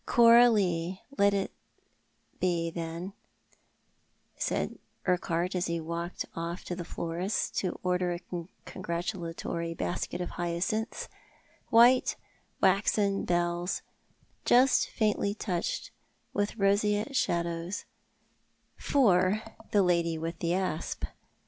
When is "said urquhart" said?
4.35-5.53